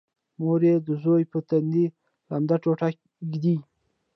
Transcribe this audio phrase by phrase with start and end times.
[0.41, 1.85] مور یې د زوی په تندي
[2.29, 2.87] لمده ټوټه
[3.31, 3.57] ږدي